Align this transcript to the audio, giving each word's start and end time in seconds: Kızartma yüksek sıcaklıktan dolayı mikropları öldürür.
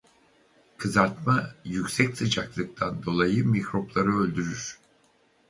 Kızartma 0.77 1.49
yüksek 1.65 2.17
sıcaklıktan 2.17 3.03
dolayı 3.05 3.47
mikropları 3.47 4.17
öldürür. 4.17 4.79